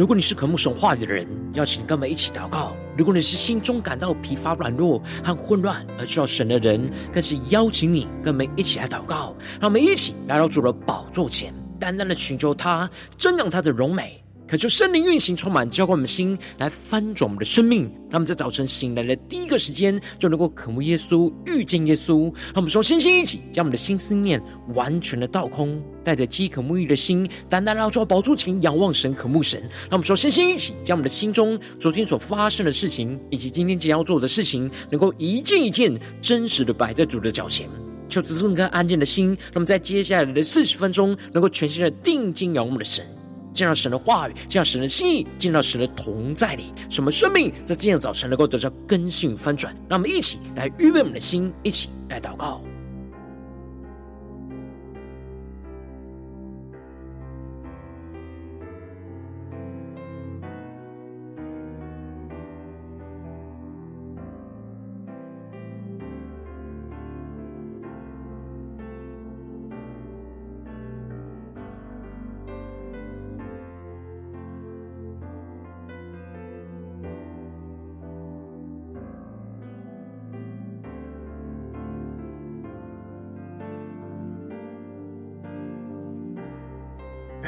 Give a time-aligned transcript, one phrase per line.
[0.00, 9.36] 如果你是渴慕神话的人，邀请跟我们一起祷告；如果你是心中感到疲乏、软弱和混乱而需要神的人，更是邀请你跟我们一起来祷告。
[9.60, 14.24] 让我们一起来到主的宝座前，单单的寻求他，增长他的荣美。
[14.50, 17.84] 渴求圣灵运行，充满浇灌我们的心，来翻转我们的生命。
[18.10, 22.24] 让我们在早晨醒来的第一个时间，就能够渴慕耶稣，遇见耶稣。
[22.46, 24.42] 让我们说，星星一起将我们的心思念
[24.74, 29.60] 完全的倒空，带着饥渴沐浴的心，单单来到宝座前仰望神，渴慕神。
[29.82, 37.70] 让我们说，星星一起将我们的心中昨天所发生的事情，以及今天即将要做的事情，能够一件一件真实的摆在主的脚前。
[38.08, 43.06] 求这份跟安静的心，让我们在接下来的四十分钟，能够全心的定睛仰望我们的神。
[43.52, 49.74] 见到神的话语，见到神的心意，见到神的同在里，什么生命在今天的早晨能够得到更新与翻转？
[49.88, 52.60] 让我们一起来预备我们的心，一起来祷告。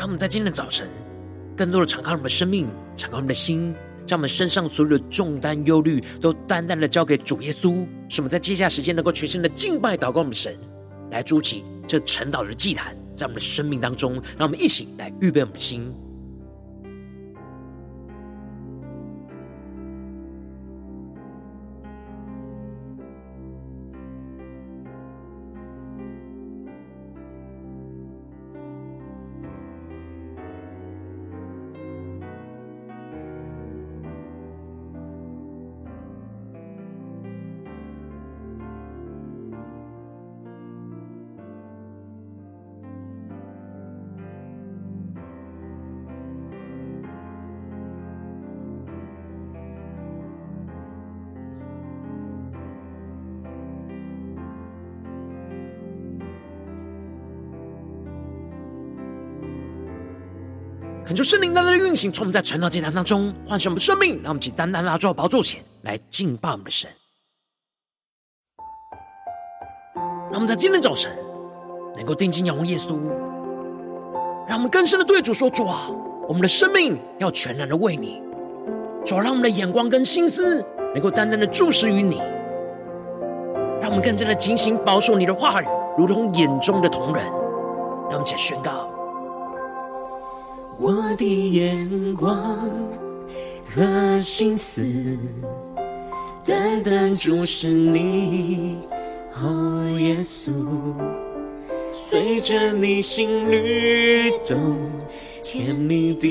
[0.02, 0.88] 让我们在今天的早晨，
[1.56, 3.72] 更多的敞开我们的生命，敞开我们的心，
[4.04, 7.86] 将我们身上所有的重担、忧虑，都淡淡的交给主耶稣。
[8.08, 10.56] 使我们在接下来时间，能够全心的敬拜、祷告我们神，
[11.12, 15.94] 来筑起这晨祷的祭坛，在我们的生命当中，让我们一起来预备我们的心。
[61.12, 66.88] 恳求圣灵单单的运行，从我们在晨祷祭坛当中唤醒我们生命，让我们起单单拉住宝座前来敬拜我们的神。
[70.30, 71.14] 让我们在今天早晨
[71.96, 72.96] 能够定睛仰望耶稣，
[74.48, 75.90] 让我们更深的对主说：主啊，
[76.26, 78.22] 我们的生命要全然的为你。
[79.04, 80.64] 主啊，让我们的眼光跟心思
[80.94, 82.22] 能够单单的注视于你，
[83.82, 85.66] 让我们更加的警醒保守你的话语，
[85.98, 87.22] 如同眼中的瞳人。
[88.08, 88.91] 让我们起来宣告。
[90.84, 92.36] 我的眼光
[93.64, 94.84] 和心思，
[96.44, 98.78] 单单注视你，
[99.40, 100.50] 哦，耶稣，
[101.92, 104.76] 随着你心律动，
[105.40, 106.28] 甜蜜的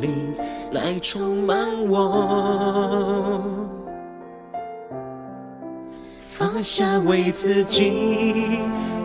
[0.00, 0.34] 灵
[0.70, 3.44] 来充满我，
[6.18, 7.92] 放下为自己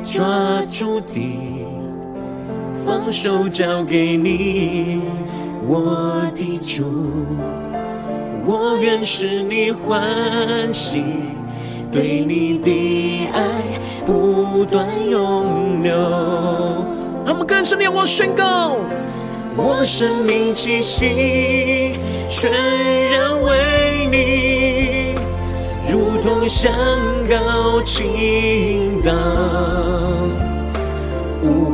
[0.06, 0.26] 抓
[0.72, 1.67] 住的。
[2.88, 5.02] 放手交给你，
[5.68, 6.86] 我的主，
[8.46, 11.04] 我愿使你欢喜，
[11.92, 13.44] 对你的爱
[14.06, 15.92] 不断永留。
[17.26, 18.78] 让我们更深的仰望宣告，
[19.58, 22.00] 我生命气息
[22.30, 22.50] 全
[23.12, 25.14] 然为你，
[25.92, 26.72] 如同香
[27.30, 29.12] 膏倾倒。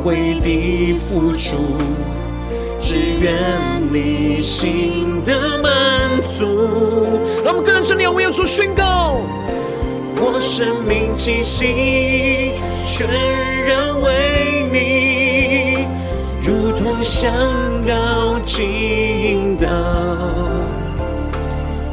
[0.04, 1.56] 无悔的付出，
[2.78, 5.34] 只愿你心的
[5.64, 7.22] 满足。
[7.44, 9.22] 让我们更深的为耶稣宣告：
[10.18, 12.52] 我生命气息
[12.84, 13.08] 全
[13.66, 15.88] 然为你，
[16.42, 17.32] 如同香
[17.88, 19.68] 膏倾倒，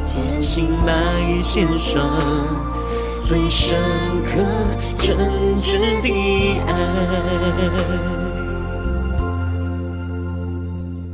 [0.05, 0.93] 艰辛来
[1.41, 2.60] 献上。
[3.31, 3.79] 最深
[4.25, 4.41] 刻、
[4.97, 5.17] 真
[5.57, 6.73] 挚的爱。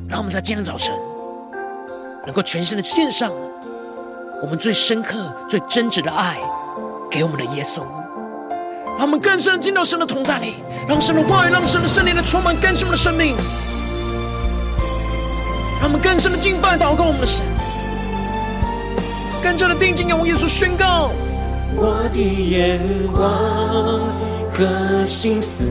[0.09, 0.95] 让我们在今天早晨，
[2.25, 3.31] 能够全心的献上
[4.41, 6.39] 我们最深刻、最真挚的爱
[7.07, 7.83] 给我们的耶稣。
[8.97, 10.55] 让我们更深的进到神的同在里，
[10.87, 13.35] 让神的话语、让神的圣灵来充满更新我们的生命。
[15.79, 17.45] 让我们更深的敬拜、祷告我们的神，
[19.43, 21.11] 更加的定睛仰望耶稣，宣告。
[21.75, 22.79] 我的眼
[23.11, 23.21] 光
[24.51, 25.63] 和心思，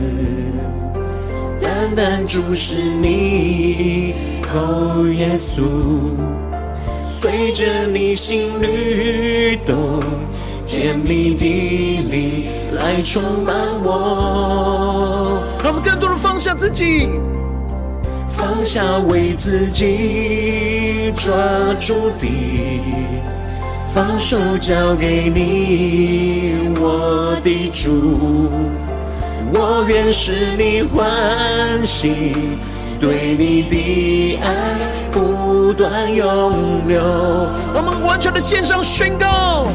[1.61, 4.13] 单单注视你，
[4.47, 5.63] 后，耶稣，
[7.09, 9.99] 随着你心律动，
[10.65, 11.45] 甜蜜的
[12.09, 15.43] 灵来充满我。
[15.63, 17.09] 让我们更多的放下自己，
[18.29, 21.33] 放下为自己抓
[21.77, 22.27] 住的，
[23.97, 28.51] 放手交给你，我的主。
[29.51, 32.31] 我愿使你欢喜，
[32.99, 34.53] 对你的爱
[35.11, 37.01] 不断永留。
[37.73, 39.65] 我们完全的献上宣告，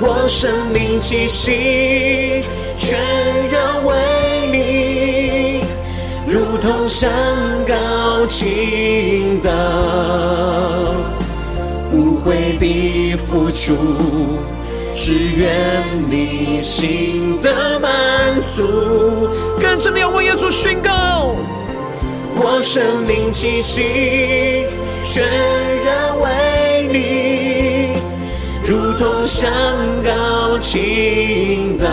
[0.00, 2.44] 我生命气息
[2.76, 2.98] 全
[3.48, 3.94] 然为
[4.50, 5.62] 你，
[6.26, 7.08] 如同山
[7.64, 9.50] 高青岛，
[12.30, 13.74] 为你付出。
[14.92, 17.90] 只愿你心的满
[18.44, 19.28] 足，
[19.60, 21.36] 更深的要为耶稣宣告，
[22.34, 24.66] 我生命气息
[25.04, 25.24] 全
[25.84, 28.00] 然为你，
[28.68, 29.48] 如同香
[30.04, 31.86] 膏倾倒，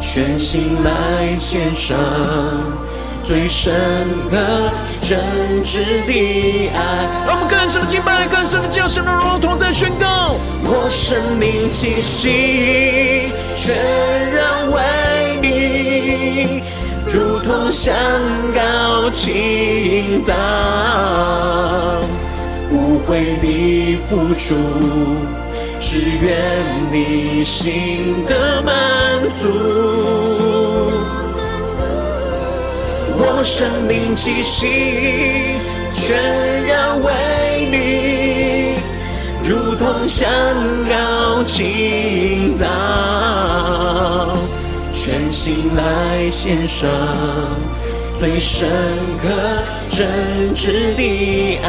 [0.00, 1.96] 全心来献上
[3.22, 3.72] 最深
[4.28, 4.36] 刻
[5.00, 5.18] 真
[5.64, 10.34] 挚的爱，让我们更深的敬拜，更深的将神的荣同在宣告。
[10.64, 13.76] 我生命气息全
[14.32, 14.82] 然为
[15.40, 16.62] 你，
[17.06, 17.94] 如同香
[18.54, 20.34] 膏倾倒，
[22.70, 24.56] 无悔的付出，
[25.78, 26.40] 只愿
[26.90, 28.72] 你心的满
[29.40, 30.31] 足。
[33.24, 35.56] 我生命气息
[35.92, 37.12] 全然为
[37.70, 38.74] 你，
[39.48, 40.28] 如同香
[40.88, 44.36] 膏倾倒，
[44.92, 46.90] 全心来献上
[48.18, 48.68] 最深
[49.22, 49.28] 刻
[49.88, 51.68] 真挚的爱。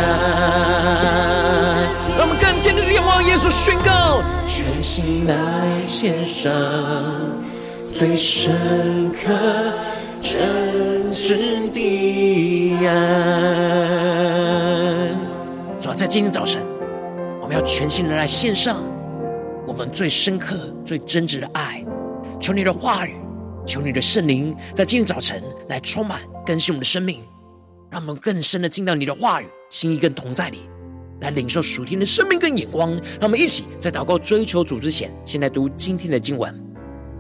[2.18, 5.36] 让我们更坚定的仰望耶稣，宣告：全心来
[5.86, 6.52] 献上
[7.94, 9.32] 最深刻
[10.24, 12.94] 真实的爱。
[15.82, 16.64] 主要在今天早晨，
[17.42, 18.82] 我们要全心的来献上
[19.68, 21.84] 我们最深刻、最真挚的爱。
[22.40, 23.18] 求你的话语，
[23.68, 27.20] 求你的圣灵，在今天早晨来充满更新我们的生命，
[27.92, 30.70] 让我们更深的进到你的话语、心意跟同在里，
[31.20, 32.92] 来领受属天的生命跟眼光。
[32.92, 36.63] 让我们一起在祷告追求主之前，先来读今天的经文。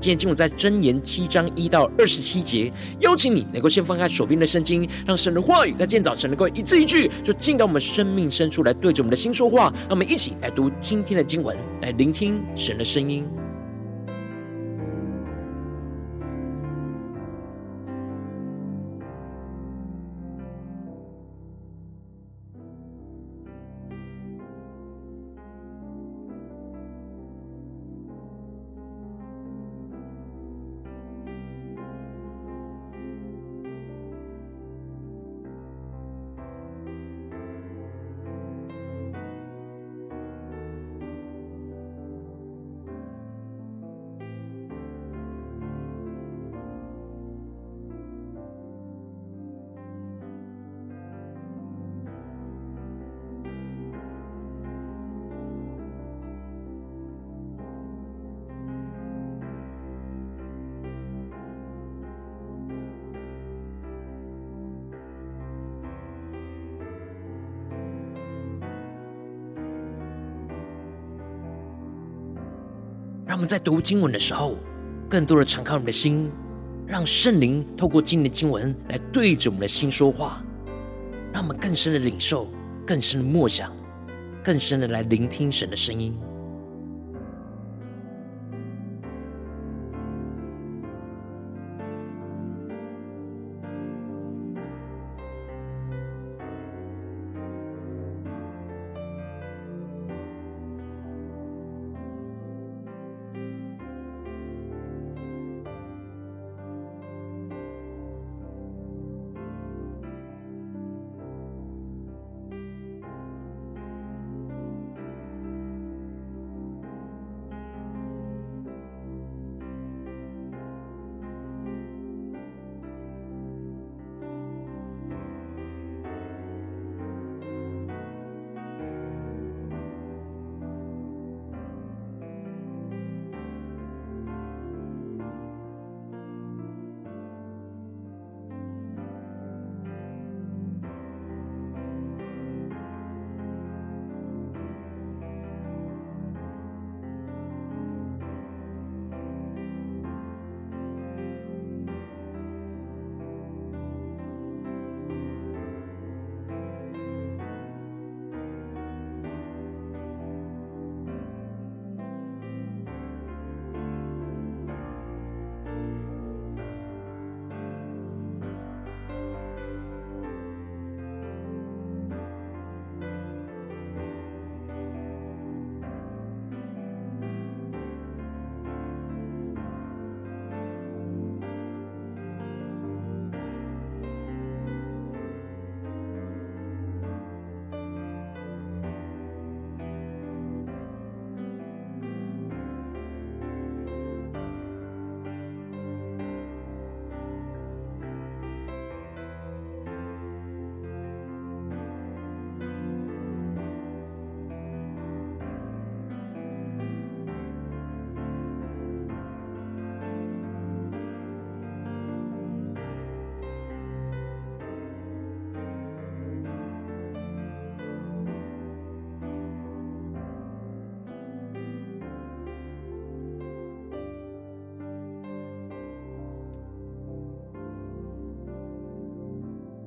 [0.03, 2.69] 今天经文在箴言七章一到二十七节，
[2.99, 9.71] 邀请你能够先翻开手边的圣经，让神的话语在今天早晨能够一字一句，就进到我们生命深处来，对着我们的心说话。
[9.83, 13.25] 让我们一起来读今天的经文，来聆听神的声音。
[73.33, 74.59] 让我们在读经文的时候，
[75.09, 76.31] 更多的敞开我们的心，
[76.85, 80.43] 让圣灵透过今天的经文来对着我们的心说话，
[81.33, 82.47] 让我们更深的领受，
[82.85, 83.71] 更深的默想，
[84.43, 86.15] 更深的来聆听神的声音。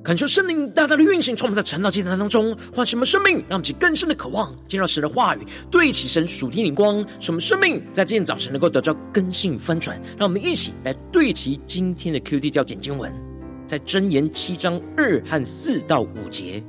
[0.07, 10.01] 感受圣灵大大的运行，充满在晨祷祭坛当中，唤醒我们生命，让我们更深的渴望见到神的话语，对齐神属天灵光，使我们生命在今天早晨能够得到更新翻转。
[10.17, 13.13] 让我们一起来对齐今天的 Q D 教简经文，
[13.67, 16.63] 在箴言七章二和四到五节，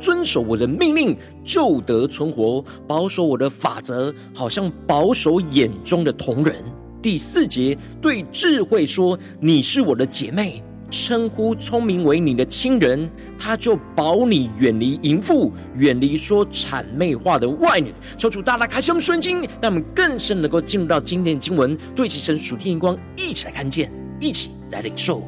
[0.00, 1.14] 遵守我的命令，
[1.44, 6.64] 就得存活；保守我的法则，好像保守眼中的瞳人。
[7.02, 17.92] 第四节，对智慧说：“你是我的姐妹。”称呼聪明为你的亲人，他就保你远离淫妇，远离说谄媚话的外女。
[18.16, 25.22] 求主大大开启我们圣经，让我们更深能够进入到今天的经文，对齐神属天眼光，一起来看见，一起来领受。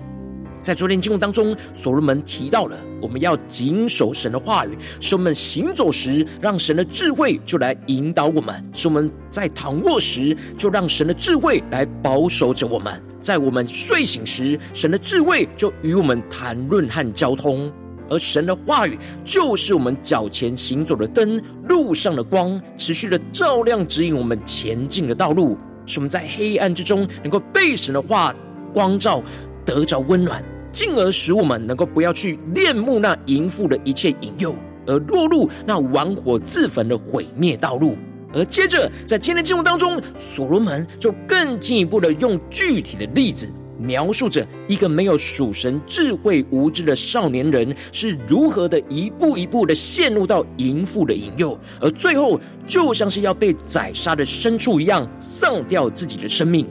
[0.63, 17.71] 在昨天经文当中，所罗门提到了我们要谨守神的话语，使我们行走时，让神的智慧就来引导我们；使我们在躺卧时，就让神的智慧来保守着我们；在我们睡醒时，神的智慧就与我们谈论和交通。
[18.09, 28.35] 而神的话语就是我们脚前行走的灯，路上的光，持续的照亮指引我们前进的道路，使我们在黑暗之中能够被神的话
[28.73, 29.23] 光照。
[29.63, 34.53] 得着温暖，进而使我们能够不要去恋慕那淫妇的一切引诱，
[34.87, 37.97] 而落入那玩火自焚的毁灭道路。
[38.33, 56.69] 而接着，在今天的经文当中，所罗门就更进一步的用具体的例子，描述着一个没有属神智慧无知的少年人是如何的一步一步的陷入到淫妇的引诱，而最后就像是要被宰杀的牲畜一样，丧掉自己的生命。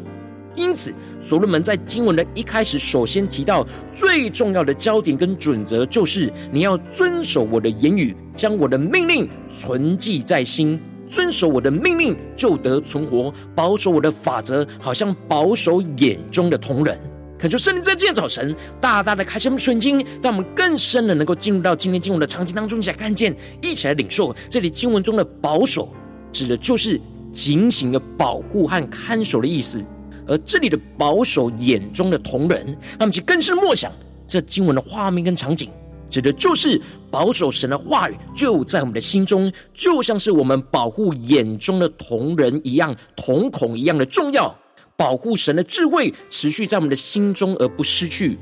[0.55, 10.79] 因此，所罗门在经文的一开始，首先提到最重要的焦点跟准则，就是你要遵守我的言语，将我的命令存记在心。
[11.09, 16.97] 遵守我的命令，就得存活；保守我的法则，好像保守眼中的瞳人。
[17.39, 24.35] 恳求圣灵在今天早晨大大的开启我们的眼睛，让我们更深的能够进入到今天经文的场景当中，一起来看见，一起来领受。
[24.49, 25.89] 这里经文中的保守，
[26.31, 26.99] 指的就是
[27.33, 29.83] 警醒的保护和看守的意思。
[30.27, 33.91] 而这里的保守眼中的瞳人，那么其更是默想
[34.27, 35.71] 这经文的画面跟场景，
[36.09, 44.53] 指的就是保守神的话语就在我们的心中，就像是我们保护眼中的瞳仁一样，瞳孔一样的重要。
[44.97, 48.37] 保护神的智慧持续在我们的心中而不失去，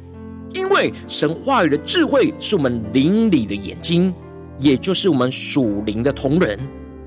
[0.54, 4.12] 因为神话语的智慧是我们灵里的眼睛，
[4.60, 6.58] 也就是我们属灵的瞳仁。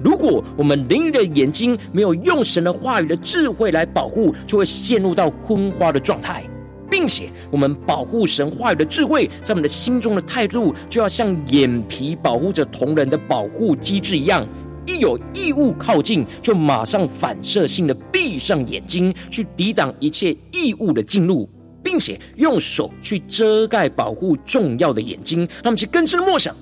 [0.03, 6.49] 如果我们灵里的眼睛没有用神的话语的智慧来保护，就会陷入到昏花的状态，
[6.91, 14.47] 并且我们保护神话语的智慧，在我们的心中的态度，就要像眼皮保护着瞳人的保护机制一样，
[14.87, 21.49] 一有异物靠近，就马上反射性的闭上眼睛，去抵挡一切异物的进入，
[21.83, 25.49] 并且用手去遮盖保护重要的眼睛。
[25.63, 26.55] 那么，去更深的默想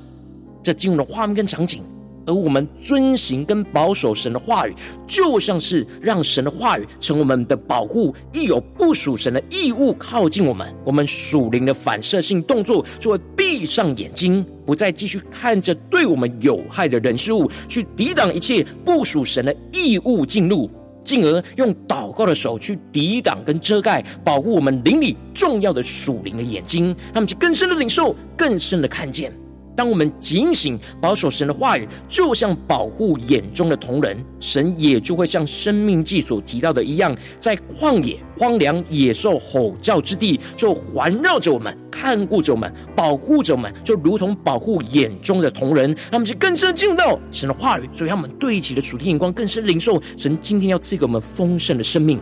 [0.63, 1.83] 这进入的画面跟场景。
[2.29, 4.75] 而我们遵行跟保守神的话语，
[5.07, 8.15] 就像是让神的话语成我们的保护。
[8.35, 20.71] 一有不属神的异物靠近我们，我们属灵的反射性动作就会闭上眼睛，不再继续看着对我们有害的人事物，去抵挡一切不属神的异物进入，
[21.03, 29.33] 进而用祷告的手去抵挡跟遮盖，保护我们灵里重要的属灵的眼睛，他们就更深的领受，更深的看见。
[29.79, 45.97] 当我们警醒保守神的话语，就像保护眼中的瞳人，神也就会像生命记所提到的一样，在旷野、荒凉、野兽吼叫之地，就环绕着我们，看顾着我们，保护着我们，就如同保护眼中的瞳人。
[46.11, 52.21] 那么，就更深进入到神的话语，所以他们对齐的属天眼光，更深领受神今天要赐给我们丰盛的生命。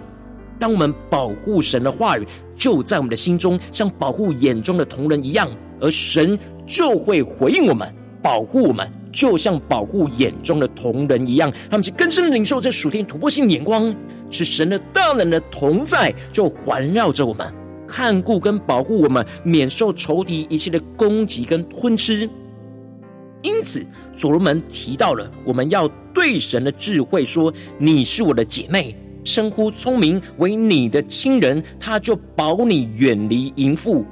[0.58, 5.48] 当我们保护神的话语，就在我们的心中，像保护眼中的瞳人一样。
[5.78, 11.52] 而神就会回应我们，保护我们，就像保护眼中的瞳人一样。
[11.70, 13.94] 他们是更深的领受这属天突破性眼光，
[14.30, 17.46] 是神的大能的同在，就环绕着我们，
[17.86, 22.28] 看顾跟保护我们，免受仇敌一切的攻击跟吞吃。
[23.42, 34.06] 因此，所罗门提到了我们要对神的智慧说：“你是我的姐妹。”称呼聪明为你的亲人，他就保你远离淫妇。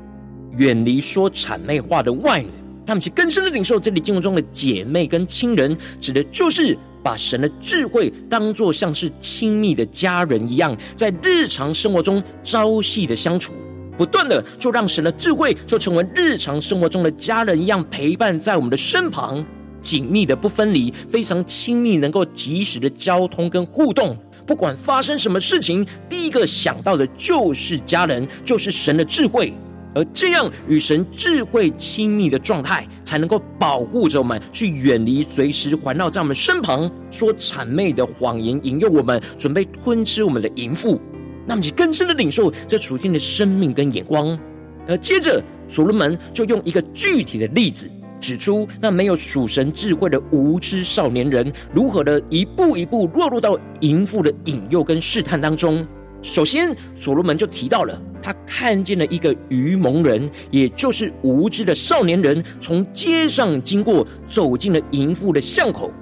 [0.56, 2.48] 远离说谄媚话的外女，
[2.86, 13.52] 他们其更深的领受这里经文中的姐妹跟亲人，指的就是把神的智慧当作像是亲密的家人一样，在日常生活中朝夕的相处，
[13.96, 19.44] 不断的就让神的智慧就成为日常生活中的家人一样陪伴在我们的身旁，
[19.80, 24.16] 紧密的不分离，非常亲密，能够及时的交通跟互动。
[24.46, 29.54] 不管发生什么事情，第一个想到的就是家人，就是神的智慧。
[29.94, 41.00] 而这样与神智慧亲密的状态，才能够保护着我们，去远离随时环绕在我们身旁说谄媚的谎言，引诱我们准备吞吃我们的淫妇。
[41.46, 44.38] 那么，你更深的领受这属天的生命跟眼光。
[44.86, 47.88] 而接着，所罗门就用一个具体的例子，
[48.20, 55.86] 指出那没有属神智慧的无知少年人，如何的一步一步落入到淫妇的引诱跟试探当中。
[56.24, 65.92] 首先，所罗门就提到了他看见了一个愚蒙人，也就是无知的少年人，从街上经过，走进了淫妇的巷口，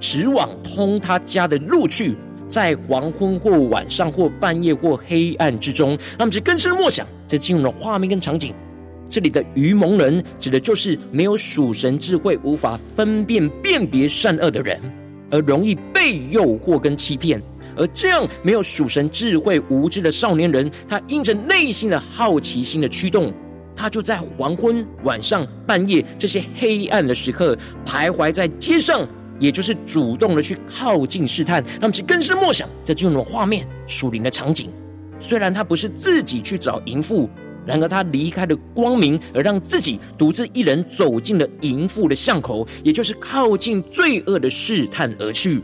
[0.00, 2.16] 直往通他家的路去，
[2.48, 8.52] 在黄昏或晚上或半夜或黑暗之中，那么就更深的默想，这进入了画面跟场景。
[9.08, 14.80] 这里的愚蒙人，指的就是没有属神智慧、无法分辨辨别善恶的人，
[15.30, 17.40] 而容易被诱惑跟欺骗。
[17.78, 23.32] 而这样没有属神智慧、无知的少年人，他因着内心的好奇心的驱动，
[23.74, 29.06] 他就在黄昏、晚上、半夜这些黑暗的时刻，徘徊在街上，
[29.38, 34.70] 也就是主动的去靠近试探，那么其更深默想，这进入画面属灵的场景。
[35.20, 37.30] 虽然他不是自己去找淫妇，
[37.64, 45.60] 然而他离开了光明，而让自己独自一人走进了淫妇的巷口，也就是靠近罪恶的试探而去。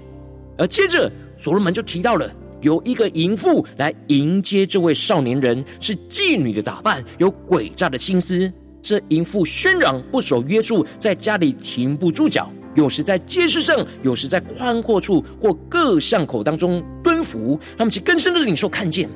[0.59, 1.11] 而接着。
[1.37, 8.51] 所罗门就提到了，有一个淫妇来迎接这位少年人，是妓女的打扮，有诡诈的心思。
[8.81, 17.59] 这淫妇喧嚷，不守约束，在家里停不住脚，有时在街市上，有时在宽阔处或各巷口当中蹲伏。
[17.77, 19.09] 他们其更深的领受看见，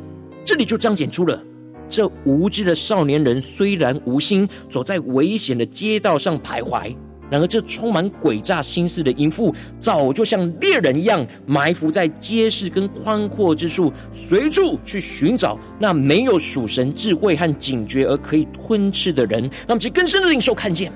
[0.44, 1.40] 这里就彰显出了
[1.88, 6.96] 这无知的少年人虽然无心，走在危险的街道上徘徊。
[7.30, 20.90] 然而，这充满诡诈心思的淫妇，早就像猎人一样，埋伏在街市跟宽阔之处，随处去寻找那没有属神智慧和警觉而可以吞吃的人，让其更深的领受看见。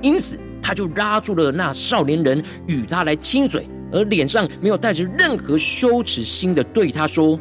[0.00, 7.38] 因此，他就拉住了那少年人，与他来亲嘴，而脸上没有带着任何羞耻心的对他说：“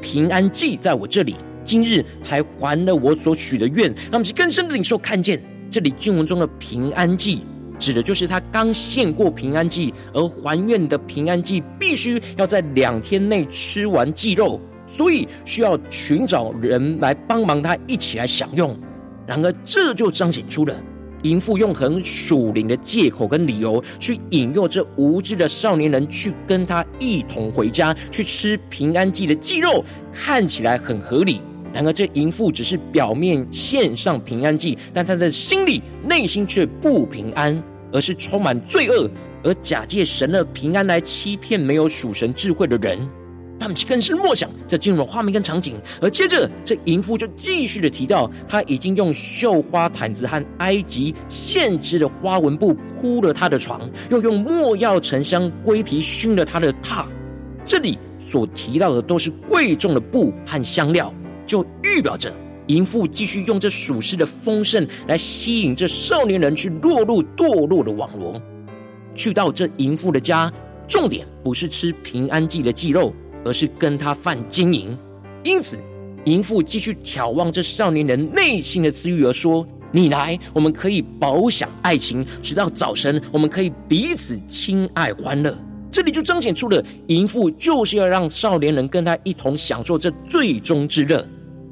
[0.00, 5.42] 平安记在我这里，今日才还了我所许的愿。”让其更深的领受看见。
[5.74, 7.40] 这里经文中的平安祭，
[7.80, 18.78] 指的就是他刚献过平安祭，而还愿的平安祭必须要在两天内吃完祭肉，所以需要寻找人来帮忙他一起来享用。
[19.26, 20.72] 然而，这就彰显出了
[21.24, 31.40] 淫妇用很属灵的借口跟理由，去引诱这无知的少年人去跟他一同回家去吃平安祭的祭肉，看起来很合理。
[31.74, 37.60] 然而，这淫妇只是表面献上平安祭，但她的心里、内心却不平安，
[37.92, 39.10] 而是充满罪恶，
[39.42, 42.96] 而假借神的平安来欺骗没有属神智慧的人。
[43.58, 45.74] 他们更是默想，这进入了画面跟场景。
[46.00, 57.04] 而接着，这淫妇就继续的提到，他已经用绣花毯子和埃及线织的花纹布铺了他的床，又用没药沉香龟皮熏了他的榻。
[57.64, 61.12] 这里所提到的都是贵重的布和香料。
[61.46, 62.32] 就预表着
[62.66, 68.40] 淫妇继续用这属世的丰盛来吸引这少年人去落入堕落的网罗。
[69.14, 70.52] 去到这淫妇的家，
[70.88, 74.96] 重点不是吃平安祭的祭肉，而是跟他犯奸淫。
[75.42, 75.78] 因此，
[76.24, 85.56] 淫妇继续挑旺这少年人内心的私欲，而说：“你来，我们可以饱享爱情，直到早晨，我们可以彼此亲爱欢乐。”
[85.92, 91.24] 这里就彰显出了淫妇就是要让少年人跟他一同享受这最终之乐。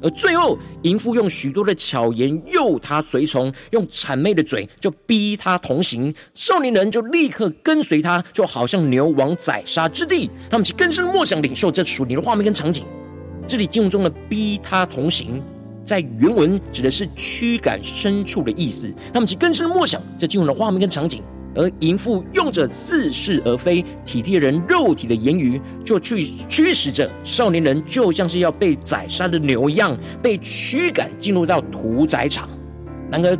[0.03, 6.13] 而最后，淫妇用许多的巧言诱他随从，用谄媚的嘴就逼他同行。
[6.33, 10.29] 少年人就立刻跟随他，就好像牛往宰杀之地。
[10.49, 12.85] 他们其更深默想领受这属灵的画面跟场景。
[13.47, 15.41] 这里经文中的“逼他同行”
[15.85, 18.93] 在原文指的是驱赶牲畜的意思。
[19.13, 21.23] 他们其更深默想这经文的画面跟场景。
[21.55, 32.49] 而淫妇用着似是而非、体贴人肉体的言语，就去驱使着少年人，就像是要被宰杀的牛一样，被驱赶进入到屠宰场。
[33.11, 33.37] 然而，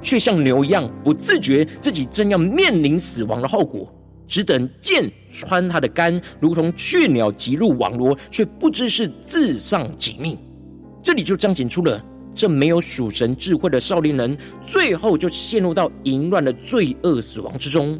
[0.00, 3.88] 却像牛一样，不自觉自己正要面临死亡的后果，
[4.26, 10.36] 只等箭穿他的肝，如同雀鸟急入网罗，却不知是自丧己命。
[11.00, 12.04] 这里就彰显出了。
[12.34, 17.98] 这没有属神智慧的少年人，最后就陷入到淫乱的罪恶死亡之中。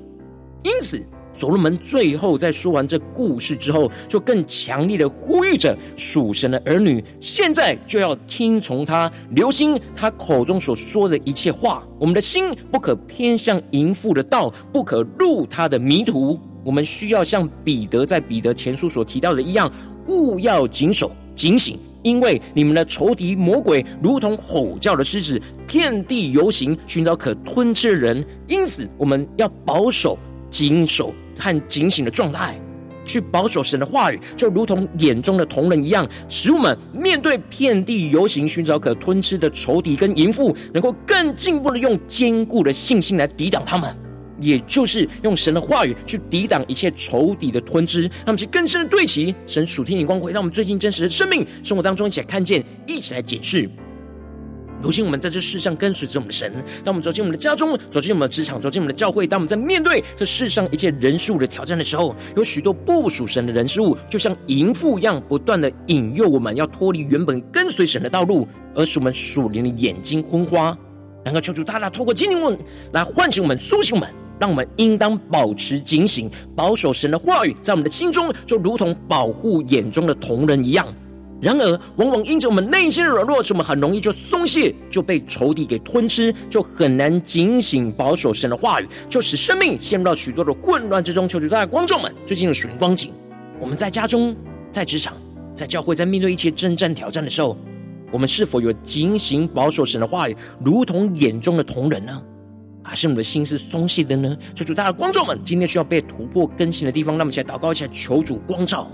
[0.62, 11.86] 因此，所罗门最后在说完这故事之后，就更强烈的呼吁着属神的儿女，现在就要听从他，留心他口中所说的一切话。
[11.98, 16.38] 我们的心不可偏向淫妇的道，不可入他的迷途。
[16.64, 19.70] 我们需要像彼得在彼得前书所提到的一样，
[20.06, 21.76] 务要谨守、警醒。
[22.02, 28.24] 因为你们的仇敌魔鬼如同吼叫的狮子，遍地游行，寻找可吞吃的人。
[28.48, 30.18] 因此，我们要保守、
[30.50, 32.60] 谨守和警醒的状态。
[33.04, 43.92] 去保守神的话语，就如同眼中的瞳人一样，使我们面对遍地游行、寻找可吞吃的仇敌跟淫妇，能够更进一步的用坚固的信心来抵挡他们，
[44.42, 53.68] 也就是用神的话语去抵挡一切仇敌的吞吃，让我们去更深的对齐神属天眼光，回到我们最近真实的生命生活当中，一起来看见，一起来检视。
[54.82, 56.52] 如今我们在这世上跟随着我们的神，
[56.82, 70.76] 当我们走进我们的家中，走进我们的职场，走进我们的教会，当我们在面对这世上一切人事物的挑战的时候，有许多不属神的人事物，就像淫妇一样，不断的引诱我们要脱离原本跟随神的道路，而使我们属灵的眼睛昏花。
[71.24, 72.58] 能够求主大大透过经文
[72.92, 74.10] 来唤醒我们、苏醒我们，
[74.42, 80.84] 让我们应当保持警醒，保守神的话语在我们的心中，就如同保护眼中的瞳人一样。
[81.40, 91.28] 然而，往往因着我们内心的软弱，使我们很容易就松懈，就被仇敌给吞吃，就很难警醒保守神的话语，就使生命陷入到许多的混乱之中。
[91.28, 93.12] 求主大家观众们，最近的属灵光景，
[93.60, 94.34] 我们在家中、
[94.72, 95.14] 在职场、
[95.54, 97.56] 在教会，在面对一切征战挑战的时候，
[98.10, 102.20] 我们是否有警醒保守神的话语，如同眼中的瞳人呢？
[102.82, 104.36] 还是我们的心是松懈的呢？
[104.54, 108.90] 求主大家观众们，今天需要被突破更新的地方，让我们一起来祷告，一下求主光照。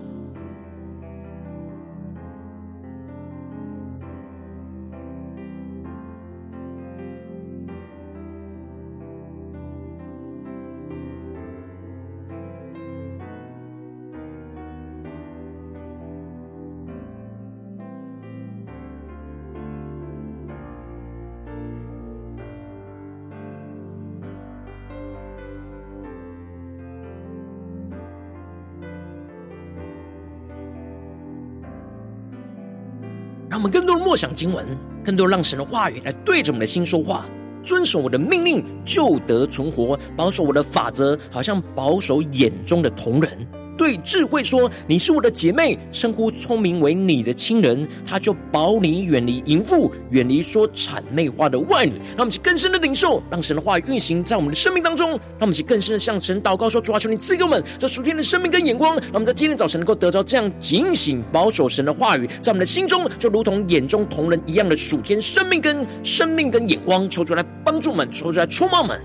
[33.71, 34.65] 更多的默想经文，
[35.05, 37.25] 更多让神的话语来对着我们的心说话，
[37.63, 43.31] 遵守我的命令就得存活，保守我的法则，好像保守眼中的瞳仁。
[43.79, 51.93] 对智慧说：“你是我的姐妹。”称呼聪明为你的亲人，他就保你远离淫妇，远离说谄媚话的外女。
[51.93, 55.11] 让我们去更深的领受，让神的话语运行在我们的生命当中。
[55.11, 67.09] 让我们去更深的向神祷告说：“主啊，求你赐给我们这属天的生命跟眼光。”让我们在今天早晨能够得着这样警醒保守神的话语，在我们的心中就如同眼中瞳人一样的属天生命跟生命跟眼光。
[67.09, 69.01] 求主来帮助我们，求主来充满我们。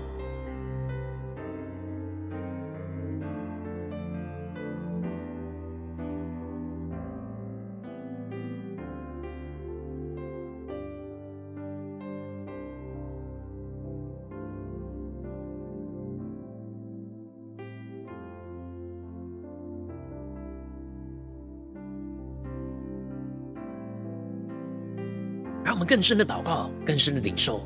[25.94, 27.64] 更深的祷告，更深的领受。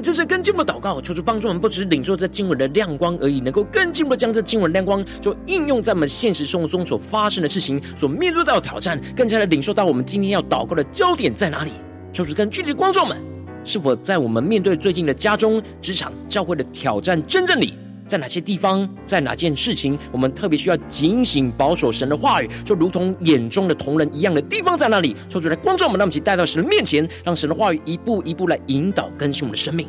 [0.00, 11.72] 这是更进一步祷告，求主帮助我们，不只是领受这经文的亮光而已，能够更进一步将这经文亮光，就应用在我们现实生活中所发生的事情，所面对到的挑战，更加的领受到我们今天要祷告的焦点在哪里。
[12.12, 13.16] 求主跟具体的观众们，
[13.64, 17.74] 是否在我们面对最近的家中、职场、教会的挑战真正里？
[18.08, 25.14] 在哪些地方，在哪件事情，我们特别需要警醒保守神的话语，就如同眼中的瞳人一样的地方在哪里？
[25.28, 29.86] 抽出来光照我们，让我们一起带到神的面前，让神的话语一步一步来引导更新我们的生命。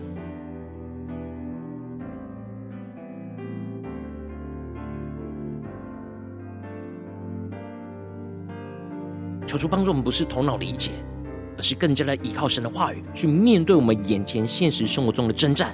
[9.48, 10.92] 求主帮助我们，不是头脑理解，
[11.58, 15.74] 而是更加的依靠神的话语，去面对我们眼前现实生活中的征战。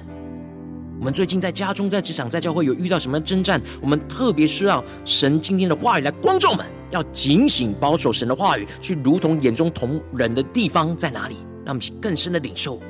[0.98, 3.60] 我们最近在家中、在职场、在教会有遇到什么征战？
[3.82, 11.36] 我们特别需要神今天的话语来光照我们，要警醒保守神的话语，去如同眼中同人的地方在哪里？
[11.64, 12.80] 让我们更深的领受。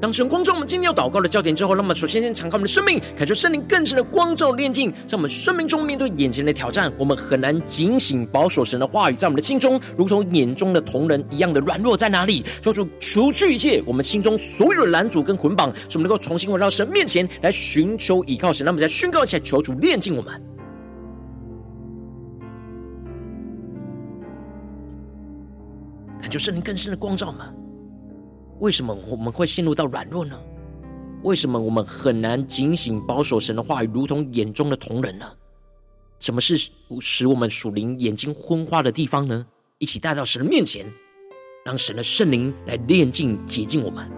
[0.00, 12.44] 当神光照我们今天要祷告的焦点之后，那么首先先敞开我们的生命，感受圣灵更深的光照炼境，在我们生命中面对眼前的挑战，我们很难警醒保守神的话语，在我们的心中如同眼中的铜人一样的软弱在哪里？
[12.62, 18.64] 求主除去一切我们心中所有的拦阻跟捆绑，使我们能够重新回到神面前来寻求依靠神。
[18.64, 20.32] 那么再宣告起来，求主炼境我们。
[26.20, 27.50] 感觉圣灵更深的光照吗？
[28.60, 30.38] 为什么我们会陷入到软弱呢？
[31.22, 35.26] 为什么我们很难警醒保守神的话语，如同眼中的瞳人呢？
[36.18, 39.46] 什么是使我们属灵眼睛昏花的地方呢？
[39.78, 40.84] 一起带到神的面前，
[41.64, 44.08] 让神的圣灵来炼净洁净我们。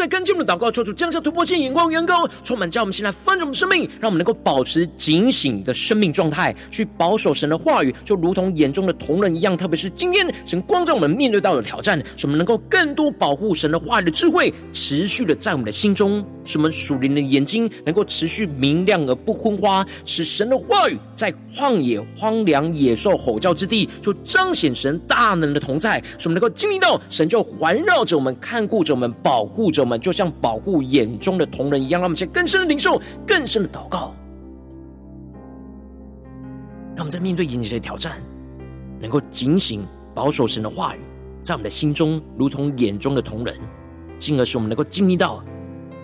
[0.00, 9.54] 在跟进我们的祷告，求主降下突破性眼光，远高充满在我们现在丰盛的生命，让我们能够保持警醒的生命状态，去保守神的话语，就如同眼中的瞳人一样。
[9.54, 29.50] 特别是今天，神光照我们面对到的挑战，使我们能够更多保护神的话语的智慧，持续的在我们的心中，使我们属灵的眼睛能够持续明亮而不昏花，使神的话语在旷野、荒凉、野兽吼叫之地，就彰显神大能的同在，使我们能够经历到神就环绕着我们，看顾着我们，保护。
[29.50, 32.00] 护着我们，们就像保护眼中的瞳人一样。
[32.00, 34.14] 让我们先更深的领受，更深的祷告。
[36.94, 38.22] 让我们在面对眼前的挑战，
[39.00, 41.00] 能够警醒保守神的话语，
[41.42, 43.54] 在我们的心中，如同眼中的瞳人，
[44.18, 45.42] 进而使我们能够经历到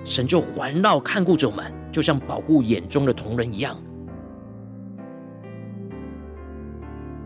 [0.04, 3.76] 神就环绕看顾着我们，就像保护眼中的瞳人一样。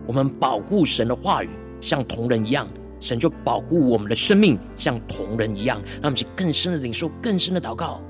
[0.07, 2.67] 我们保护神的话语，像同人一样。
[3.01, 8.01] 神就保护我们的生命，像同人一样，让我们去更深的领受，更深的祷告。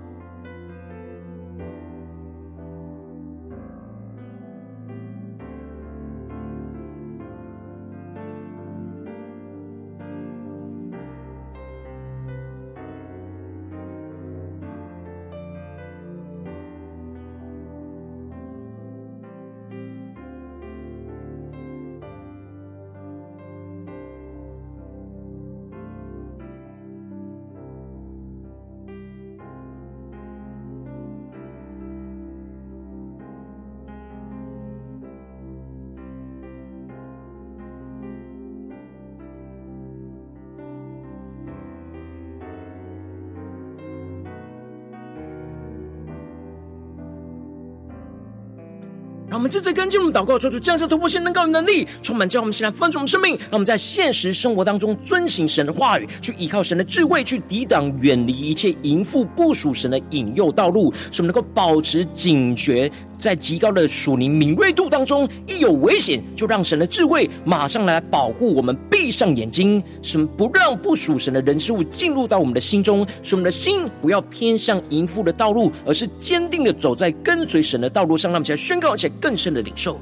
[49.51, 53.37] 这次跟进我们祷告，做出降下突破性能高能力，充满将我们现在丰盛的生命。
[53.37, 62.89] 让我们在现实生活当中遵行神的话语，去依靠神的智慧，去抵挡、远离一切淫妇不属神的引诱道路，使我们能够保持警觉。
[63.21, 78.31] 在极高的属灵敏锐度当中，一有危险，就让神的智慧马上来保护我们，闭上眼睛，使不让不属神的人事物进入到我们的心中，使我们的心不要偏向淫妇的道路，而是坚定的走在跟随神的道路上。
[78.31, 79.99] 让我们起来宣告，而且更深的领受。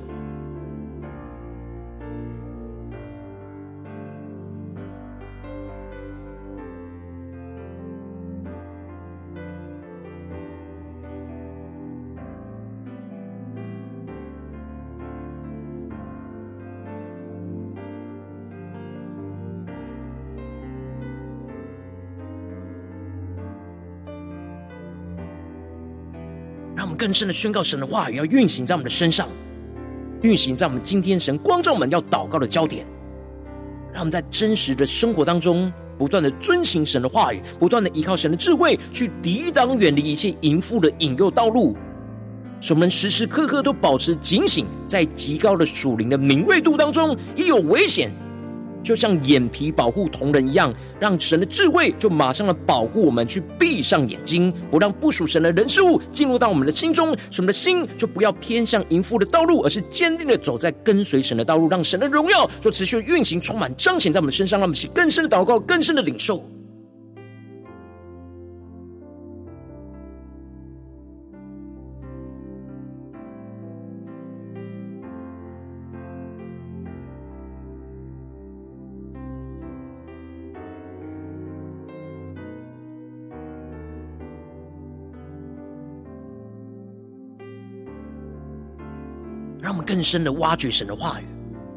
[27.00, 29.30] 更深的宣告神的话语要运行在我们的身上，
[30.22, 32.86] 运行在我们今天神光照我们要祷告的焦点，
[33.94, 41.78] 让我们在真实的生活当中不断的遵行神的话语，不断的依靠神的智慧去抵挡远离一切淫妇的引诱道路，
[42.60, 48.12] 使我们时时刻刻都保持警醒，在极高的属灵的敏锐度当中，一有危险。
[48.84, 66.44] 就像眼皮保护同人一样，让神的智慧就马上的保护我们，去闭上眼睛，不让不属神的人事物进入到我们的心中，使我们的心就不要偏向淫妇的道路，而是坚定的走在跟随神的道路，让神的荣耀就持续运行，充满彰显在我们身上，让我们去更深的祷告，更深的领受。
[89.70, 91.26] 让我们更深的挖掘神的话语，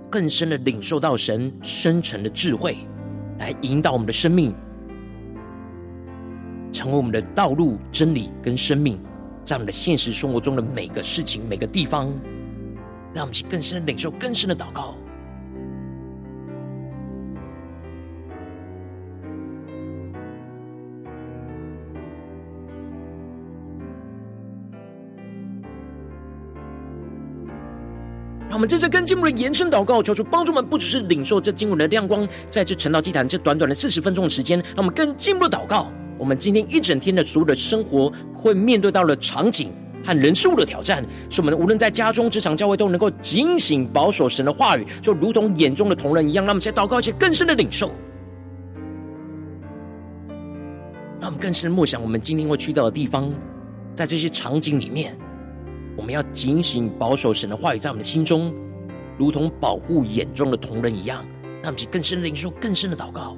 [0.09, 2.79] 更深的领受到神深沉的智慧，
[3.39, 4.55] 来引导我们的生命，
[6.73, 8.99] 成为我们的道路、真理跟生命，
[9.45, 12.07] 在我们的现实生活中的每个事情、每个地方，
[13.13, 14.95] 让我们去更深的领受、更深的祷告。
[28.63, 35.91] 我们在这更进一步的延伸祷告，求主帮助我们，不只是领受这经文的亮光，在这晨祷祭坛这短短的四十分钟的时间，让我们更进一步的祷告。
[36.17, 39.73] 我们今天一整天的所有的生活，会面对到了场景
[40.05, 46.45] 和人事物的挑战，使我们无论在家中、职场、教会，都能够警醒保守神的话语，就如同眼中的瞳人一样。
[46.45, 47.91] 让我们在祷告一些更深的领受，
[51.19, 53.29] 让我们更深的默想，我们今天会去到的地方，
[53.97, 55.19] 在这些场景里面。
[55.97, 58.55] 我们要警醒保守神的话语在我们的心中，
[59.19, 61.25] 如同保护眼中的瞳仁一样，
[61.63, 63.37] 让我们更深的领受、更深的祷告。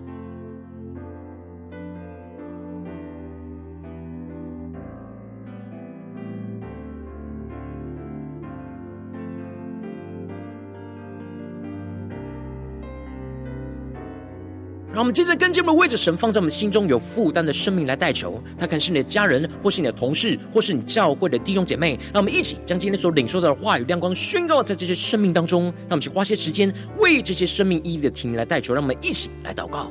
[14.94, 21.98] 让我们接着跟进我们为着神放在我们心中有负担的生命来代求，他可能是你的家人，或是你的同事，或是你教会的弟兄姐妹。
[22.12, 25.64] 让我们一起将今天所领受到的话语亮光宣告在这些生命当中。
[25.64, 28.72] 让我们去花些时间为这些生命意义的提名来代求。
[28.72, 29.90] 让我们一起来祷告。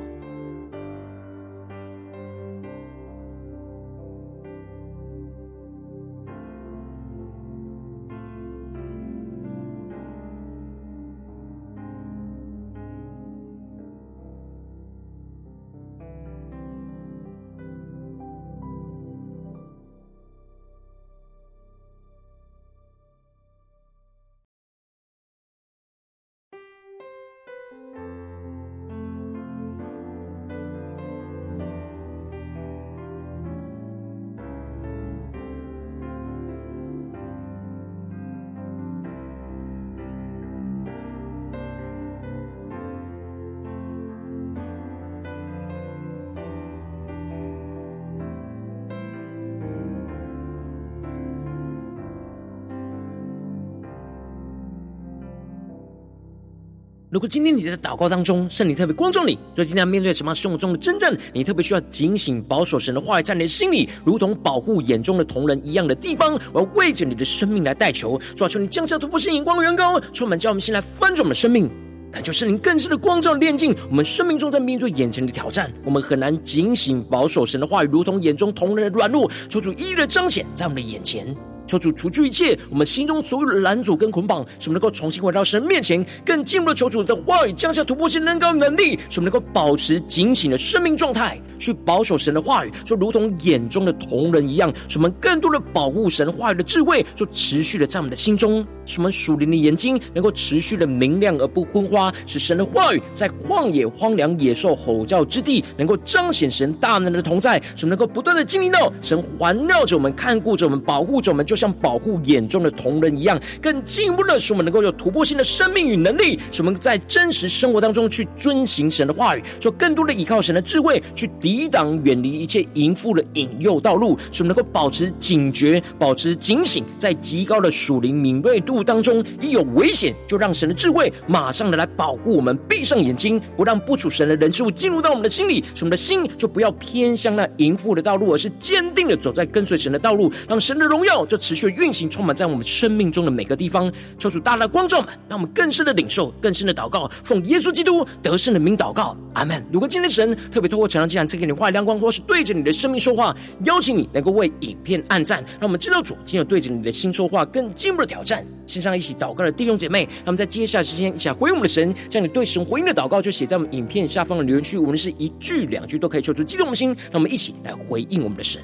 [57.14, 71.70] 如果今天你在祷告当中，圣灵特别光照你，所以今天要面对什么生活中的征战，你特别需要警醒保守神的话语在你的心里，如同保护眼中的瞳人一样的地方，我要为着你的生命来代求，主啊，求你降下突破性眼光的远高，充满叫我们先来翻转我们的生命，
[72.10, 81.24] 感受圣灵更深的光照炼净我们生命中在面对眼前的挑战，我们很难警醒保守神的话语，如同眼中瞳人的软弱，求主一一的彰显在我们的眼前。
[81.66, 143.92] 求主除去一切我们心中所有的拦阻跟捆绑，使我们能够重新回到神面前，更进一步的求主的话语降下突破性能高能力，使我们能够保持警醒的生命状态，去保守神的话语，就如同眼中的瞳人一样，使我们更多的保护神话语的智慧，就持续的在我们的心中，使我们属灵的眼睛能够持续的明亮而不昏花，使神的话语在旷野荒凉野兽吼叫之地，能够彰显神大能的同在，使我们能够不断的经历到神环绕着我们，看顾着我们，保护着我们，就就像保护眼中的瞳人一样，更进一步的使我们能够有突破性的生命与能力，使我们在真实生活当中去遵行神的话语，就更多的依靠神的智慧，去抵挡远离一切淫妇的引诱道路，使我们能够保持警觉，保持警醒，在极高的属灵敏锐度当中，一有危险就让神的智慧马上的来保护我们，闭上眼睛，不让不属神的人事物进入到我们的心里，使我们的心就不要偏向那淫妇的道路，而是坚定的走在跟随神的道路，让神的荣耀就持续运行，充满在我们生命中的每个地方。
[144.18, 149.62] 求主大大光照们，让我们更深的领受，更深的祷告，奉耶稣基督得胜的名祷告，阿门。
[149.70, 158.42] 如果今天神特别透过晨祷祭坛赐给你画亮光，或是对着你的生命说话，邀请你能够为影片按赞，让我们知道主今天对着你的心说话，更进一步的挑战。
[158.66, 168.62] 线上一起祷告的弟兄姐妹，那么在接下来时间一起来回应我们的神，将你对神回应的祷告就写在我们影片下方的留言区，无论是一句两句都可以，求出激动的心，让我们一起来回应我们的神。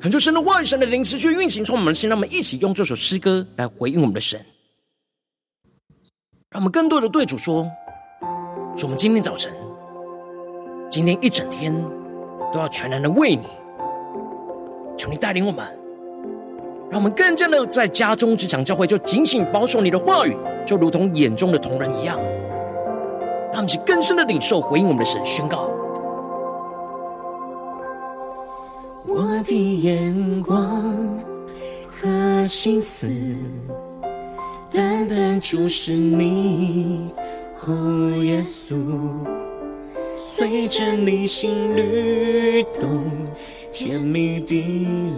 [0.00, 4.40] 恳求神的万、神的灵持续运行，从我们的心，让我们一起用这首诗歌来回应我们的神，
[6.50, 7.70] 让我们更多的对主说：
[8.78, 9.52] 说，我们今天早晨，
[10.88, 11.70] 今天一整天
[12.50, 13.46] 都要全然的为你，
[14.96, 15.66] 求你带领我们，
[16.90, 20.34] 让我们更加的在家中、职场、教会，就紧紧保守你的话语，
[20.66, 22.18] 就如同眼中的瞳人一样，
[23.52, 25.70] 让我们去更深的领受回应我们的神宣告。
[29.06, 31.18] 我的眼光
[31.90, 33.08] 和心思，
[34.70, 37.10] 单单注视你，
[37.66, 38.76] 哦，耶稣，
[40.26, 43.02] 随着你心律动，
[43.72, 44.54] 甜蜜的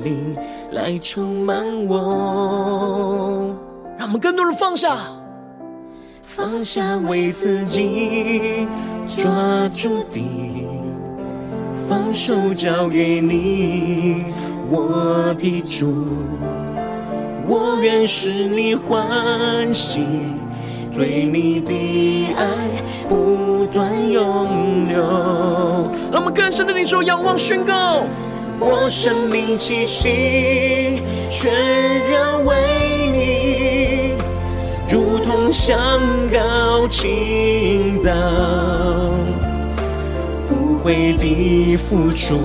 [0.04, 0.36] 灵
[0.70, 3.54] 来充满我。
[3.98, 4.96] 让我们更多人放下，
[6.22, 8.66] 放下为自己
[9.16, 10.20] 抓住的，
[11.88, 14.26] 放手交给你，
[14.70, 16.06] 我的主。
[17.46, 20.00] 我愿使你欢喜，
[20.94, 22.46] 对你的爱
[23.08, 24.96] 不断涌流。
[26.12, 28.04] 让我们更深的领受仰望宣告，
[28.60, 31.52] 我生命气息全
[32.08, 32.54] 然为
[33.12, 34.14] 你，
[34.88, 35.76] 如同香
[36.32, 38.12] 膏倾倒，
[40.82, 42.40] 无悔的付出。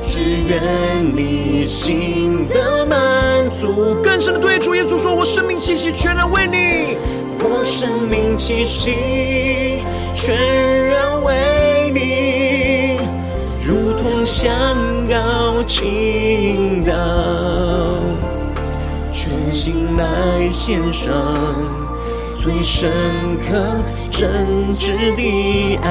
[0.00, 6.96] 只愿你心的满足，更深的对主耶稣说：“我生命气息全然为你，
[7.40, 9.82] 我生命气息
[10.14, 10.34] 全
[10.86, 12.96] 然为你，
[13.60, 14.50] 如同香
[15.06, 16.94] 膏倾倒，
[19.12, 21.14] 全心来献上
[22.48, 22.90] 最深
[23.40, 23.76] 刻
[24.10, 25.90] 真挚的爱。”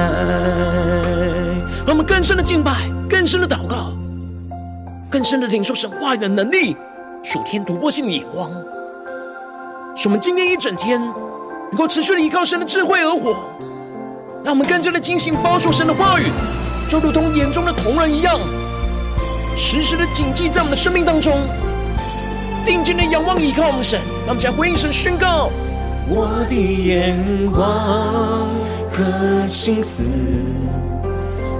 [1.86, 2.72] 让我们更深的敬拜，
[3.08, 3.92] 更深的祷告。
[5.08, 6.76] 更深的领受神话语的能力，
[7.22, 8.50] 属天突破性的眼光，
[9.94, 13.36] 使我们今天一整天能够持续的依靠神的智慧而活，
[14.44, 16.24] 让我们更加的警醒保守神的话语，
[16.88, 18.40] 就如同眼中的瞳人一样，
[19.56, 21.38] 时时的谨记在我们的生命当中，
[22.66, 25.50] 定睛的仰望依靠我们神，让我们再回应神宣告：
[26.10, 27.16] 我的眼
[27.52, 28.48] 光
[28.90, 30.02] 和心思，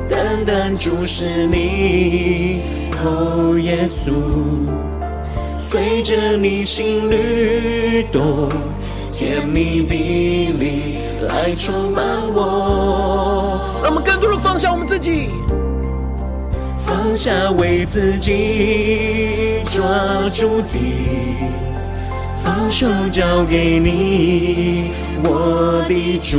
[0.08, 2.62] 单单注视你。
[3.04, 4.12] 哦，耶稣，
[5.58, 8.48] 随着你心律动，
[9.12, 13.60] 甜蜜的灵来充满我。
[13.82, 15.28] 让我们更多的放下我们自己，
[16.84, 19.84] 放下为自己抓
[20.30, 20.76] 住的，
[22.48, 24.90] 放手交给你，
[25.22, 26.38] 我的主，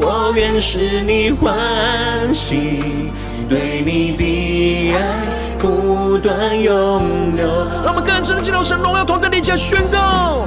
[0.00, 1.52] 我愿使你欢
[2.32, 2.78] 喜。
[3.48, 5.00] 对你的爱
[5.58, 7.48] 不断涌流，
[7.84, 10.46] 让我们更深的进入神荣耀同在的一切宣告。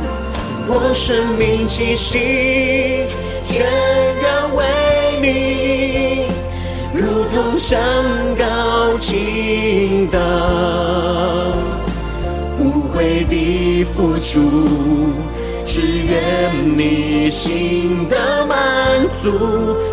[0.66, 3.06] 我生命气息
[3.44, 3.68] 全
[4.22, 4.64] 然为
[5.22, 6.30] 你，
[6.94, 7.78] 如同香
[8.38, 10.20] 膏倾倒，
[12.60, 13.36] 无悔的
[13.84, 15.14] 付出。
[15.66, 18.18] 只愿你心的
[18.48, 18.58] 满
[19.16, 19.32] 足。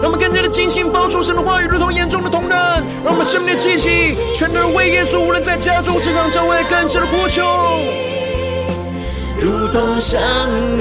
[0.01, 2.57] 让我们更加的精心保守神的话语，如同眼中的瞳人。
[3.05, 7.45] 让我们生命的气息，全然为耶稣，无论在家中、职场、教会，更深的呼求。
[9.39, 10.19] 如同香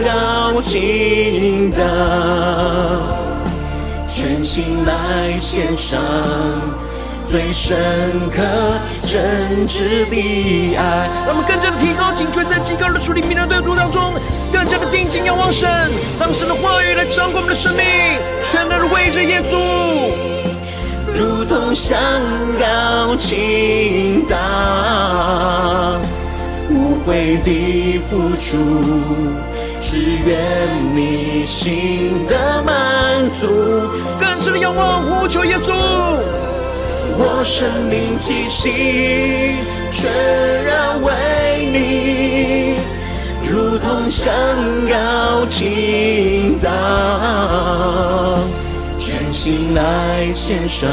[0.06, 1.78] 膏倾倒，
[4.08, 6.00] 全心来献上。
[7.26, 8.44] 最深刻
[9.02, 14.14] 真挚的爱，让我们更加的提高警觉，在极高的处理命令对话当中，
[14.54, 15.68] 更加的定睛仰望神，
[16.20, 17.84] 让神的话语来掌管我们的生命，
[18.44, 19.58] 全然的为着耶稣，
[21.14, 21.98] 如同香
[22.60, 25.98] 膏倾倒，
[26.70, 28.56] 无悔的付出，
[29.80, 33.48] 只愿你心的满足，
[34.20, 35.74] 更深的仰望呼求耶稣。
[37.18, 39.56] 我生命气息
[39.90, 40.12] 全
[40.64, 41.14] 然为
[41.72, 42.76] 你，
[43.50, 44.34] 如同香
[44.90, 46.70] 膏倾倒，
[48.98, 50.90] 全心来献上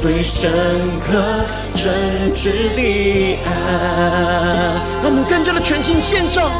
[0.00, 0.50] 最深
[1.06, 1.44] 刻
[1.74, 3.48] 真挚的爱。
[5.02, 6.50] 让我们更加的全心献上，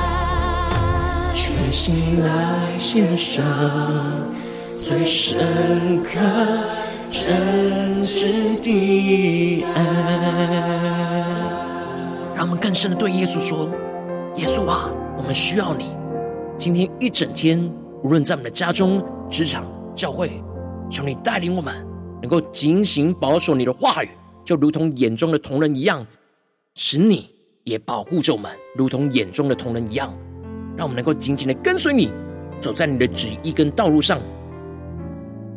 [1.32, 3.42] 全心来献上
[4.82, 6.20] 最深刻。
[7.08, 9.84] 真挚的爱，
[12.34, 13.70] 让我们更深的对耶稣说
[14.36, 15.86] ：“耶稣啊，我们需要你。
[16.56, 17.58] 今天一整天，
[18.02, 20.42] 无论在我们的家中、职场、教会，
[20.90, 21.74] 求你带领我们，
[22.20, 24.08] 能够警醒保守你的话语，
[24.44, 26.04] 就如同眼中的瞳人一样，
[26.74, 27.30] 使你
[27.64, 30.12] 也保护着我们，如同眼中的瞳人一样，
[30.76, 32.10] 让我们能够紧紧的跟随你，
[32.60, 34.20] 走在你的旨意跟道路上。”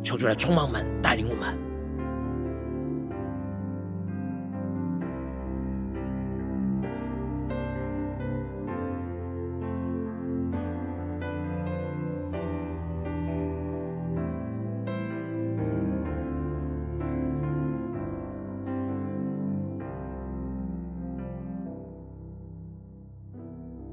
[0.03, 1.68] 求主来充满我们，带领我们。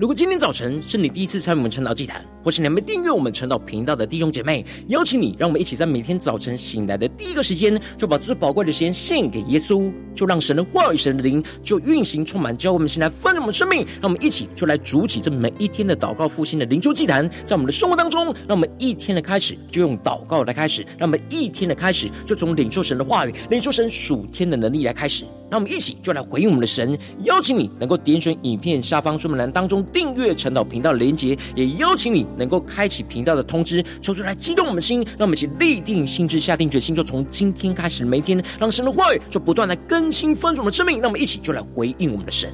[0.06, 13.84] 如果今天早晨是你第一次参与我们晨祷祭坛，或是你还没订阅我们晨祷频道的弟兄姐妹，邀请你，让我们一起在每天早晨醒来的第一个时间，就把最宝贵的时间献给耶稣，就让神的话语、神的灵就运行充满，教我们现在丰盛我们生命。
[14.00, 25.24] 让我们一起就来主起这每一天的祷告复兴的灵修祭坛，在我们的生活当中，让我们一天的开始就用祷告来开始，让我们一天的开始就从领受神的话语、领受神属天的能力来开始。
[25.48, 41.00] 让我们一起就来回应我们的神，邀请你能够点选影片下方说明栏当中订阅晨祷频道的连结，也邀请你能够开启频道的通知，说出来激动我们的心，让我们一起立定心志，下定决心，就从今天开始每天，让神的话语就不断来更新丰盛我们的生命。
[41.00, 42.52] 让我们一起就来回应我们的神。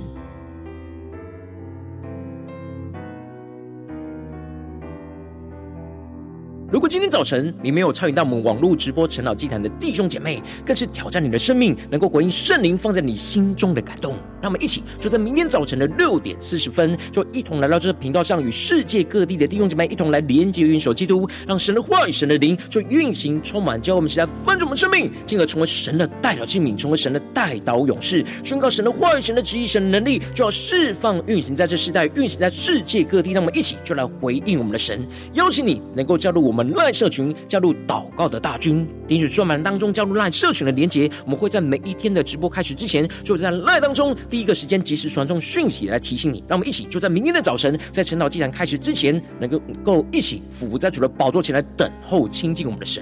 [6.93, 14.15] 今天早晨你没有参与到我们网络直播晨祷祭坛的弟兄姐妹，更是挑战你的生命，能够回应圣灵放在你心中的感动。
[14.43, 33.33] 让我们一起就在明天早晨的六点四十分，就一同来到这个频道上，与世界各地的弟兄姐妹一同来连接、运手基督，让神的话语、神的灵就运行、充满，教我们起来翻转我们生命，进而成为神的代表器皿，成为神的代祷勇士，宣告神的话语、神的旨意、神的能力，就要释放、运行在这世代，运行在世界各地。
[33.33, 35.01] 让我们一起就来回应我们的神，
[35.33, 36.71] 邀请你能够加入我们。
[36.83, 41.09] 赖社群，加入祷告的大军，点击专栏当中加入赖社群的连结。
[41.25, 46.43] 我们会在每一天的直播开始之前，就在赖当中第一个时间及时传送讯息来提醒你。
[46.49, 53.01] 让我们一起就在明天的早晨，在晨祷祭坛开始之前，能够够一起俯伏在主的宝座前来等候亲近我们的神。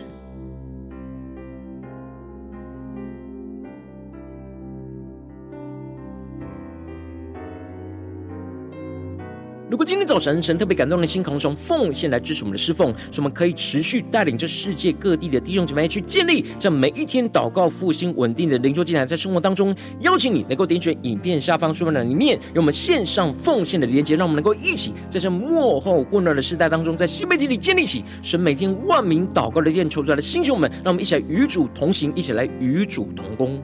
[9.70, 33.62] 如果今天早晨神特别感动的心，可能从奉献来支持我们的侍奉，使我们可以持续带领这世界各地的弟兄姐妹去建立这每一天祷告复兴稳定的灵修祭坛，在生活当中，邀请你能够点选影片下方说明栏里面有我们线上奉献的连接，让我们能够一起在这末后混乱的时代当中，在新媒体里建立起神每天万名祷告的殿求出来的弟兄们，让我们一起来与主同行，一起来与主同工。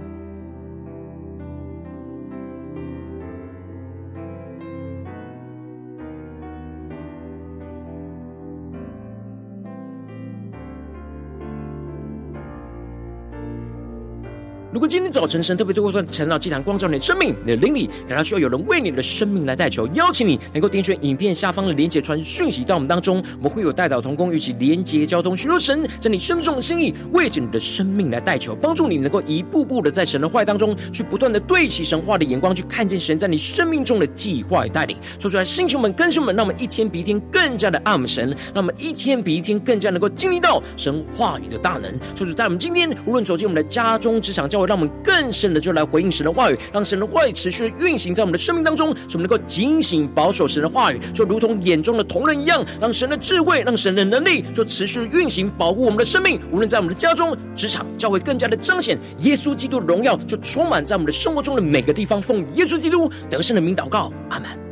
[14.76, 34.94] 如果今天早晨神特别透过晨祷祭坛光照你的生命，你的灵里感到需要有人为你的生命来代求，邀请你能够点选影片下方的连结传讯息到我们当中，我们会有代祷同工与其连结交通，寻求神在你生命中的心意，为着你的生命来代求，帮助你能够一步步的在神的话当中去不断的对齐神话的眼光，去看见神在你生命中的计划与带领。
[35.18, 41.90] 说出来，星球们、更新们，让我们一天比一天更加的爱我们神，让我们一天比一天更加能够经历到神话语的大能。
[42.14, 44.65] 说出在我们今天无论走进我们的家中、职场、教会。
[44.66, 56.40] 让我们更深的就来回应神的话语，让神的话语持续的运行在我们的生命当中，使我们能够警醒保守神的话语，就如同眼中的瞳人一样，让神的智慧，让神的能力就持续运行保护我们的生命。
[56.50, 62.20] 无论在我们的家中、职场、教会，更加的彰显耶稣基督的荣耀，就充满在我们的生活中的每个地方。
[62.20, 64.65] 奉耶稣基督得胜的名祷告，阿门。